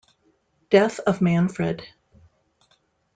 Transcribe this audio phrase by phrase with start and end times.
[0.71, 1.83] Death of Manfred.